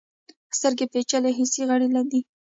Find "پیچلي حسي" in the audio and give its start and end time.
0.93-1.61